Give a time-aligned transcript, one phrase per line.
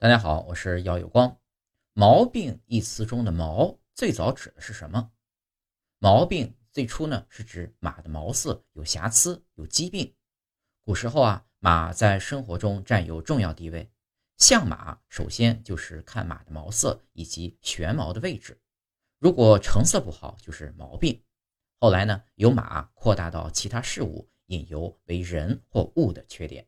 [0.00, 1.38] 大家好我是姚有光。
[1.92, 5.12] 毛病一词中的毛最早指的是什么？
[5.98, 10.14] 毛病最初呢是指马的毛色有瑕疵有疾病。
[10.80, 13.92] 古时候啊马在生活中占有重要地位
[14.38, 18.58] 相马首先就是看马的毛色以及旋毛的位置。
[19.18, 21.22] 如果成色不好就是毛病。
[21.78, 26.66] 后来呢由马扩大到其他事物引由为人或物的缺点。